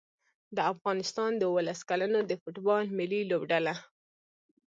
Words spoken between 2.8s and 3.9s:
ملي لوبډله